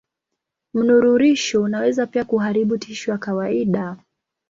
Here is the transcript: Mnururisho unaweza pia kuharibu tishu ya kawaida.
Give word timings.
Mnururisho 0.73 1.61
unaweza 1.63 2.07
pia 2.07 2.25
kuharibu 2.25 2.77
tishu 2.77 3.11
ya 3.11 3.17
kawaida. 3.17 3.97